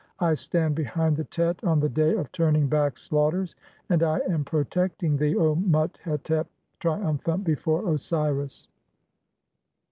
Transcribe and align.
I 0.19 0.33
stand 0.33 0.73
behind 0.73 1.15
the 1.15 1.27
let 1.37 1.63
on 1.63 1.79
the 1.79 1.87
day 1.87 2.13
(4) 2.13 2.21
of 2.21 2.31
turning 2.31 2.65
back 2.67 2.97
"slaughters, 2.97 3.53
(5) 3.89 3.91
and 3.91 4.01
I 4.01 4.17
am 4.27 4.43
protecting 4.43 5.15
thee, 5.15 5.35
O 5.37 5.53
Mut 5.53 5.99
hetep, 6.03 6.47
(6) 6.77 6.79
trium 6.79 7.19
phant 7.19 7.43
before 7.43 7.87
Osiris." 7.93 8.67